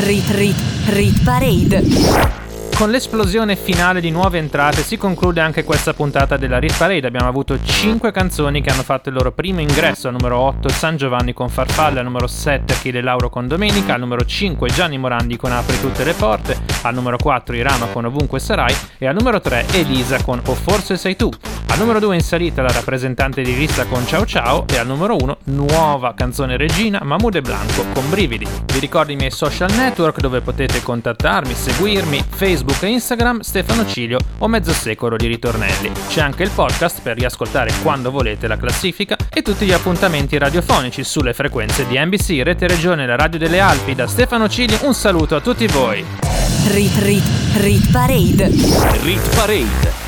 Rit 0.08 0.30
Rit 0.30 0.56
Rit 0.86 1.22
Parade 1.22 2.37
Con 2.78 2.92
l'esplosione 2.92 3.56
finale 3.56 4.00
di 4.00 4.12
nuove 4.12 4.38
entrate 4.38 4.84
si 4.84 4.96
conclude 4.96 5.40
anche 5.40 5.64
questa 5.64 5.94
puntata 5.94 6.36
della 6.36 6.60
Rit 6.60 6.78
Parade. 6.78 7.08
Abbiamo 7.08 7.26
avuto 7.26 7.60
5 7.60 8.12
canzoni 8.12 8.62
che 8.62 8.70
hanno 8.70 8.84
fatto 8.84 9.08
il 9.08 9.16
loro 9.16 9.32
primo 9.32 9.60
ingresso. 9.60 10.06
Al 10.06 10.12
numero 10.12 10.38
8 10.38 10.68
San 10.68 10.96
Giovanni 10.96 11.32
con 11.32 11.48
Farfalla, 11.48 11.98
al 11.98 12.04
numero 12.04 12.28
7 12.28 12.74
Achille 12.74 13.00
Lauro 13.00 13.30
con 13.30 13.48
Domenica, 13.48 13.94
al 13.94 14.00
numero 14.00 14.24
5 14.24 14.68
Gianni 14.68 14.96
Morandi 14.96 15.36
con 15.36 15.50
Apri 15.50 15.80
tutte 15.80 16.04
le 16.04 16.12
porte, 16.12 16.56
al 16.82 16.94
numero 16.94 17.16
4 17.16 17.56
Irama 17.56 17.86
con 17.86 18.04
Ovunque 18.04 18.38
sarai 18.38 18.72
e 18.96 19.08
al 19.08 19.14
numero 19.16 19.40
3 19.40 19.66
Elisa 19.72 20.22
con 20.22 20.40
O 20.44 20.54
forse 20.54 20.96
sei 20.96 21.16
tu. 21.16 21.28
Al 21.70 21.78
numero 21.78 21.98
2 21.98 22.14
in 22.14 22.22
salita 22.22 22.62
la 22.62 22.70
rappresentante 22.70 23.42
di 23.42 23.56
lista 23.56 23.86
con 23.86 24.06
Ciao 24.06 24.24
Ciao 24.24 24.64
e 24.68 24.78
al 24.78 24.86
numero 24.86 25.16
1 25.16 25.38
nuova 25.44 26.14
canzone 26.14 26.56
regina 26.56 27.00
Mahmood 27.02 27.34
e 27.34 27.40
Blanco 27.40 27.84
con 27.92 28.08
Brividi. 28.08 28.46
Vi 28.72 28.78
ricordo 28.78 29.12
i 29.12 29.16
miei 29.16 29.30
social 29.30 29.70
network 29.72 30.20
dove 30.20 30.40
potete 30.40 30.80
contattarmi, 30.80 31.54
seguirmi, 31.54 32.24
Facebook 32.28 32.67
e 32.80 32.88
Instagram 32.88 33.40
Stefano 33.40 33.86
Cilio 33.86 34.18
o 34.38 34.48
mezzo 34.48 34.72
secolo 34.72 35.16
di 35.16 35.26
ritornelli. 35.26 35.90
C'è 36.08 36.20
anche 36.20 36.42
il 36.42 36.50
podcast 36.50 37.02
per 37.02 37.16
riascoltare 37.16 37.72
quando 37.82 38.10
volete 38.10 38.46
la 38.46 38.56
classifica 38.56 39.16
e 39.32 39.42
tutti 39.42 39.66
gli 39.66 39.72
appuntamenti 39.72 40.38
radiofonici 40.38 41.04
sulle 41.04 41.34
frequenze 41.34 41.86
di 41.86 41.98
NBC, 41.98 42.40
Rete 42.42 42.66
Regione, 42.66 43.06
la 43.06 43.16
Radio 43.16 43.38
delle 43.38 43.60
Alpi. 43.60 43.94
Da 43.94 44.06
Stefano 44.06 44.48
Cilio 44.48 44.78
un 44.82 44.94
saluto 44.94 45.36
a 45.36 45.40
tutti 45.40 45.66
voi. 45.66 46.04
Rit 46.66 46.96
Rit 46.98 47.24
Rit 47.54 47.90
Parade 47.90 48.50
Rit 49.02 49.34
Parade. 49.34 50.07